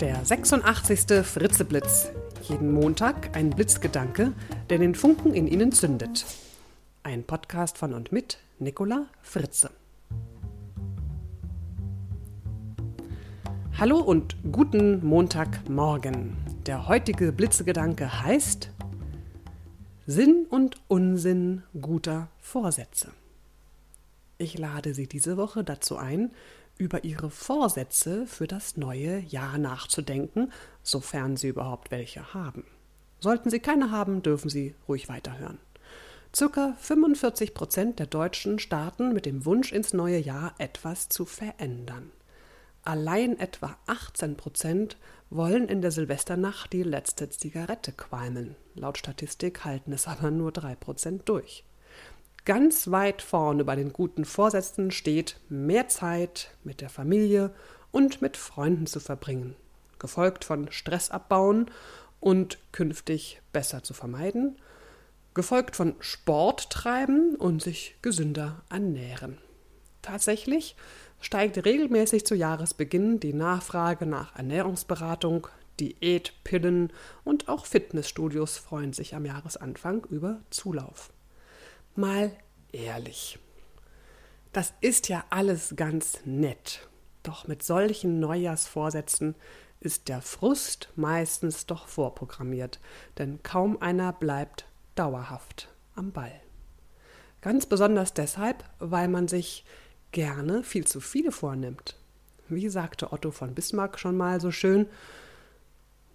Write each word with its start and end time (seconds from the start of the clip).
Der 0.00 0.22
86. 0.22 1.24
Fritzeblitz. 1.24 2.10
Jeden 2.42 2.70
Montag 2.70 3.34
ein 3.34 3.48
Blitzgedanke, 3.48 4.34
der 4.68 4.76
den 4.76 4.94
Funken 4.94 5.32
in 5.32 5.46
Ihnen 5.46 5.72
zündet. 5.72 6.26
Ein 7.02 7.24
Podcast 7.24 7.78
von 7.78 7.94
und 7.94 8.12
mit 8.12 8.38
Nicola 8.58 9.06
Fritze. 9.22 9.70
Hallo 13.78 13.96
und 13.96 14.36
guten 14.52 15.02
Montagmorgen. 15.02 16.36
Der 16.66 16.88
heutige 16.88 17.32
Blitzegedanke 17.32 18.22
heißt 18.22 18.70
Sinn 20.06 20.44
und 20.50 20.76
Unsinn 20.88 21.62
guter 21.80 22.28
Vorsätze. 22.38 23.12
Ich 24.36 24.58
lade 24.58 24.92
Sie 24.92 25.06
diese 25.06 25.38
Woche 25.38 25.64
dazu 25.64 25.96
ein, 25.96 26.32
über 26.78 27.04
Ihre 27.04 27.30
Vorsätze 27.30 28.26
für 28.26 28.46
das 28.46 28.76
neue 28.76 29.18
Jahr 29.20 29.58
nachzudenken, 29.58 30.52
sofern 30.82 31.36
Sie 31.36 31.48
überhaupt 31.48 31.90
welche 31.90 32.34
haben. 32.34 32.64
Sollten 33.20 33.50
Sie 33.50 33.60
keine 33.60 33.90
haben, 33.90 34.22
dürfen 34.22 34.50
Sie 34.50 34.74
ruhig 34.88 35.08
weiterhören. 35.08 35.58
Circa 36.34 36.76
45 36.80 37.54
Prozent 37.54 37.98
der 37.98 38.06
Deutschen 38.06 38.58
starten 38.58 39.12
mit 39.12 39.24
dem 39.24 39.46
Wunsch 39.46 39.72
ins 39.72 39.94
neue 39.94 40.18
Jahr 40.18 40.54
etwas 40.58 41.08
zu 41.08 41.24
verändern. 41.24 42.10
Allein 42.82 43.38
etwa 43.38 43.76
18 43.86 44.36
Prozent 44.36 44.96
wollen 45.30 45.68
in 45.68 45.80
der 45.80 45.90
Silvesternacht 45.90 46.72
die 46.72 46.82
letzte 46.82 47.30
Zigarette 47.30 47.92
qualmen. 47.92 48.54
Laut 48.74 48.98
Statistik 48.98 49.64
halten 49.64 49.92
es 49.92 50.06
aber 50.06 50.30
nur 50.30 50.52
3 50.52 50.76
Prozent 50.76 51.28
durch. 51.28 51.64
Ganz 52.46 52.92
weit 52.92 53.22
vorne 53.22 53.64
bei 53.64 53.74
den 53.74 53.92
guten 53.92 54.24
Vorsätzen 54.24 54.92
steht, 54.92 55.40
mehr 55.48 55.88
Zeit 55.88 56.52
mit 56.62 56.80
der 56.80 56.88
Familie 56.88 57.52
und 57.90 58.22
mit 58.22 58.36
Freunden 58.36 58.86
zu 58.86 59.00
verbringen, 59.00 59.56
gefolgt 59.98 60.44
von 60.44 60.70
Stress 60.70 61.10
abbauen 61.10 61.68
und 62.20 62.58
künftig 62.70 63.42
besser 63.52 63.82
zu 63.82 63.94
vermeiden, 63.94 64.60
gefolgt 65.34 65.74
von 65.74 65.96
Sport 65.98 66.70
treiben 66.70 67.34
und 67.34 67.62
sich 67.62 67.96
gesünder 68.00 68.62
ernähren. 68.70 69.38
Tatsächlich 70.00 70.76
steigt 71.20 71.64
regelmäßig 71.64 72.26
zu 72.26 72.36
Jahresbeginn 72.36 73.18
die 73.18 73.32
Nachfrage 73.32 74.06
nach 74.06 74.36
Ernährungsberatung, 74.36 75.48
Diätpillen 75.80 76.92
und 77.24 77.48
auch 77.48 77.66
Fitnessstudios 77.66 78.56
freuen 78.56 78.92
sich 78.92 79.16
am 79.16 79.26
Jahresanfang 79.26 80.06
über 80.08 80.38
Zulauf 80.50 81.10
mal 81.96 82.30
ehrlich. 82.72 83.38
Das 84.52 84.72
ist 84.80 85.08
ja 85.08 85.24
alles 85.30 85.74
ganz 85.76 86.20
nett, 86.24 86.88
doch 87.22 87.46
mit 87.46 87.62
solchen 87.62 88.20
Neujahrsvorsätzen 88.20 89.34
ist 89.80 90.08
der 90.08 90.22
Frust 90.22 90.88
meistens 90.96 91.66
doch 91.66 91.86
vorprogrammiert, 91.88 92.80
denn 93.18 93.42
kaum 93.42 93.80
einer 93.80 94.12
bleibt 94.12 94.66
dauerhaft 94.94 95.68
am 95.94 96.12
Ball. 96.12 96.40
Ganz 97.42 97.66
besonders 97.66 98.14
deshalb, 98.14 98.64
weil 98.78 99.08
man 99.08 99.28
sich 99.28 99.64
gerne 100.12 100.62
viel 100.64 100.86
zu 100.86 101.00
viele 101.00 101.30
vornimmt. 101.30 101.96
Wie 102.48 102.68
sagte 102.68 103.12
Otto 103.12 103.30
von 103.30 103.54
Bismarck 103.54 103.98
schon 103.98 104.16
mal 104.16 104.40
so 104.40 104.50
schön, 104.50 104.88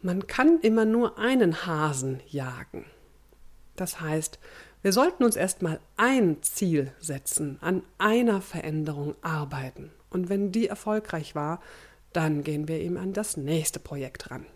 man 0.00 0.26
kann 0.26 0.60
immer 0.60 0.84
nur 0.84 1.18
einen 1.18 1.66
Hasen 1.66 2.20
jagen. 2.28 2.84
Das 3.76 4.00
heißt, 4.00 4.38
wir 4.82 4.92
sollten 4.92 5.24
uns 5.24 5.36
erstmal 5.36 5.80
ein 5.96 6.42
Ziel 6.42 6.92
setzen, 7.00 7.58
an 7.60 7.82
einer 7.98 8.40
Veränderung 8.40 9.14
arbeiten. 9.22 9.90
Und 10.10 10.28
wenn 10.28 10.52
die 10.52 10.68
erfolgreich 10.68 11.34
war, 11.34 11.60
dann 12.12 12.42
gehen 12.42 12.68
wir 12.68 12.80
eben 12.80 12.96
an 12.96 13.12
das 13.12 13.36
nächste 13.36 13.80
Projekt 13.80 14.30
ran. 14.30 14.46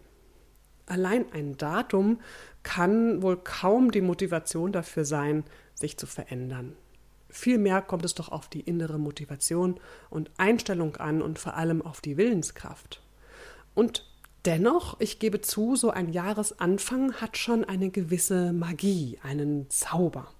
Allein 0.87 1.25
ein 1.33 1.57
Datum 1.57 2.21
kann 2.63 3.23
wohl 3.23 3.37
kaum 3.37 3.91
die 3.91 4.01
Motivation 4.01 4.73
dafür 4.73 5.05
sein, 5.05 5.45
sich 5.75 5.97
zu 5.97 6.07
verändern. 6.07 6.77
Vielmehr 7.29 7.81
kommt 7.81 8.05
es 8.05 8.15
doch 8.15 8.31
auf 8.31 8.49
die 8.49 8.61
innere 8.61 8.99
Motivation 8.99 9.81
und 10.11 10.31
Einstellung 10.37 10.97
an 10.97 11.23
und 11.23 11.39
vor 11.39 11.57
allem 11.57 11.83
auf 11.83 12.01
die 12.01 12.17
Willenskraft. 12.17 13.03
Und 13.75 14.12
Dennoch, 14.45 14.99
ich 14.99 15.21
gebe 15.21 15.41
zu, 15.41 15.77
so 15.77 15.91
ein 15.91 16.13
Jahresanfang 16.13 17.15
hat 17.15 17.37
schon 17.37 17.65
eine 17.65 17.91
gewisse 17.91 18.53
Magie, 18.53 19.21
einen 19.23 19.71
Zauber. 19.71 20.35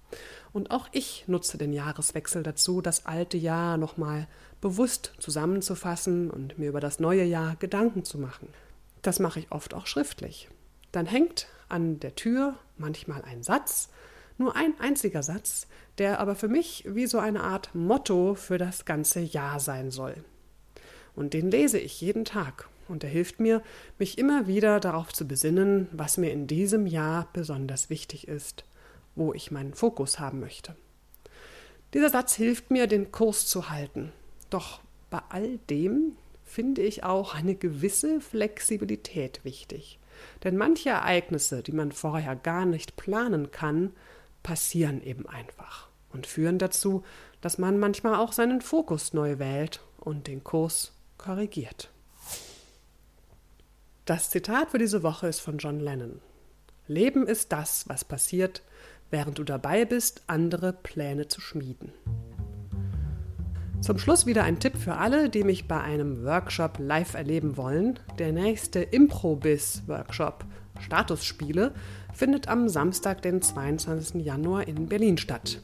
Und 0.51 0.71
auch 0.71 0.89
ich 0.91 1.23
nutze 1.27 1.57
den 1.57 1.71
Jahreswechsel 1.71 2.43
dazu, 2.43 2.81
das 2.81 3.05
alte 3.05 3.37
Jahr 3.37 3.77
nochmal 3.77 4.27
bewusst 4.59 5.13
zusammenzufassen 5.19 6.29
und 6.29 6.59
mir 6.59 6.69
über 6.69 6.81
das 6.81 6.99
neue 6.99 7.23
Jahr 7.23 7.55
Gedanken 7.55 8.03
zu 8.03 8.17
machen. 8.17 8.49
Das 9.01 9.19
mache 9.19 9.39
ich 9.39 9.51
oft 9.51 9.73
auch 9.73 9.87
schriftlich. 9.87 10.49
Dann 10.91 11.05
hängt 11.05 11.47
an 11.69 11.99
der 12.01 12.15
Tür 12.15 12.55
manchmal 12.77 13.21
ein 13.23 13.41
Satz, 13.41 13.89
nur 14.37 14.55
ein 14.55 14.73
einziger 14.79 15.23
Satz, 15.23 15.67
der 15.97 16.19
aber 16.19 16.35
für 16.35 16.49
mich 16.49 16.83
wie 16.87 17.07
so 17.07 17.19
eine 17.19 17.41
Art 17.41 17.73
Motto 17.73 18.35
für 18.35 18.57
das 18.57 18.83
ganze 18.83 19.21
Jahr 19.21 19.59
sein 19.59 19.91
soll. 19.91 20.15
Und 21.15 21.33
den 21.33 21.51
lese 21.51 21.79
ich 21.79 22.01
jeden 22.01 22.25
Tag 22.25 22.69
und 22.87 23.03
er 23.03 23.09
hilft 23.09 23.39
mir, 23.39 23.61
mich 23.97 24.17
immer 24.17 24.47
wieder 24.47 24.79
darauf 24.79 25.13
zu 25.13 25.27
besinnen, 25.27 25.87
was 25.91 26.17
mir 26.17 26.31
in 26.31 26.47
diesem 26.47 26.87
Jahr 26.87 27.27
besonders 27.33 27.89
wichtig 27.89 28.27
ist, 28.27 28.65
wo 29.15 29.33
ich 29.33 29.51
meinen 29.51 29.73
Fokus 29.73 30.19
haben 30.19 30.39
möchte. 30.39 30.75
Dieser 31.93 32.09
Satz 32.09 32.33
hilft 32.35 32.71
mir, 32.71 32.87
den 32.87 33.11
Kurs 33.11 33.45
zu 33.45 33.69
halten. 33.69 34.11
Doch 34.49 34.81
bei 35.09 35.21
all 35.29 35.59
dem 35.69 36.15
finde 36.43 36.81
ich 36.81 37.03
auch 37.03 37.35
eine 37.35 37.55
gewisse 37.55 38.19
Flexibilität 38.19 39.41
wichtig. 39.43 39.99
Denn 40.43 40.57
manche 40.57 40.89
Ereignisse, 40.89 41.63
die 41.63 41.71
man 41.71 41.91
vorher 41.91 42.35
gar 42.35 42.65
nicht 42.65 42.95
planen 42.95 43.51
kann, 43.51 43.91
passieren 44.41 45.01
eben 45.03 45.27
einfach 45.27 45.89
und 46.11 46.27
führen 46.27 46.59
dazu, 46.59 47.03
dass 47.41 47.57
man 47.57 47.79
manchmal 47.79 48.15
auch 48.15 48.31
seinen 48.31 48.61
Fokus 48.61 49.13
neu 49.13 49.39
wählt 49.39 49.81
und 49.99 50.27
den 50.27 50.43
Kurs 50.43 50.93
korrigiert. 51.23 51.89
Das 54.05 54.29
Zitat 54.29 54.71
für 54.71 54.77
diese 54.77 55.01
Woche 55.01 55.27
ist 55.27 55.39
von 55.39 55.57
John 55.57 55.79
Lennon. 55.79 56.19
Leben 56.87 57.25
ist 57.25 57.53
das, 57.53 57.87
was 57.87 58.03
passiert, 58.03 58.61
während 59.09 59.39
du 59.39 59.45
dabei 59.45 59.85
bist, 59.85 60.23
andere 60.27 60.73
Pläne 60.73 61.29
zu 61.29 61.39
schmieden. 61.39 61.93
Zum 63.79 63.97
Schluss 63.97 64.25
wieder 64.25 64.43
ein 64.43 64.59
Tipp 64.59 64.77
für 64.77 64.95
alle, 64.95 65.29
die 65.29 65.43
mich 65.43 65.67
bei 65.67 65.79
einem 65.79 66.23
Workshop 66.23 66.79
live 66.79 67.13
erleben 67.13 67.57
wollen. 67.57 67.99
Der 68.17 68.33
nächste 68.33 68.81
Improbiz-Workshop 68.81 70.45
Statusspiele 70.79 71.73
findet 72.13 72.47
am 72.47 72.67
Samstag, 72.67 73.21
den 73.21 73.41
22. 73.41 74.25
Januar 74.25 74.67
in 74.67 74.87
Berlin 74.87 75.17
statt. 75.17 75.61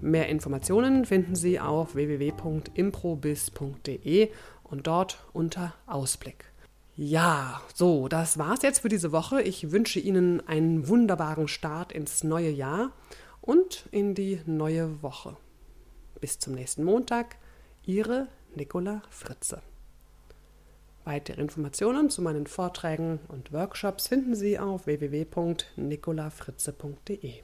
Mehr 0.00 0.28
Informationen 0.28 1.06
finden 1.06 1.34
Sie 1.34 1.58
auf 1.58 1.94
www.improbiz.de 1.94 4.30
und 4.64 4.86
dort 4.86 5.18
unter 5.32 5.74
Ausblick. 5.86 6.46
Ja, 6.96 7.60
so, 7.74 8.08
das 8.08 8.38
war's 8.38 8.62
jetzt 8.62 8.80
für 8.80 8.88
diese 8.88 9.12
Woche. 9.12 9.42
Ich 9.42 9.72
wünsche 9.72 9.98
Ihnen 9.98 10.46
einen 10.46 10.86
wunderbaren 10.88 11.48
Start 11.48 11.90
ins 11.92 12.22
neue 12.22 12.50
Jahr 12.50 12.92
und 13.40 13.86
in 13.90 14.14
die 14.14 14.40
neue 14.46 15.02
Woche. 15.02 15.36
Bis 16.20 16.38
zum 16.38 16.54
nächsten 16.54 16.84
Montag, 16.84 17.36
Ihre 17.84 18.28
Nicola 18.54 19.02
Fritze. 19.10 19.60
Weitere 21.04 21.40
Informationen 21.40 22.10
zu 22.10 22.22
meinen 22.22 22.46
Vorträgen 22.46 23.18
und 23.28 23.52
Workshops 23.52 24.06
finden 24.08 24.34
Sie 24.34 24.58
auf 24.58 24.86
www.nicolafritze.de. 24.86 27.42